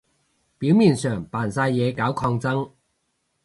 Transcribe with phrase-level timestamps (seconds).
[0.57, 2.71] 表面上扮晒嘢搞抗爭